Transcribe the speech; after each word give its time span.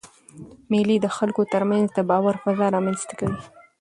مېلې 0.71 0.97
د 1.01 1.07
خلکو 1.17 1.41
ترمنځ 1.53 1.87
د 1.93 1.99
باور 2.09 2.35
فضا 2.43 2.67
رامنځ 2.75 2.99
ته 3.07 3.13
کوي. 3.19 3.41